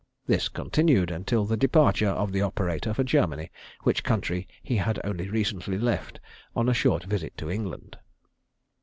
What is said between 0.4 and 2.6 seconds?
continued until the departure of the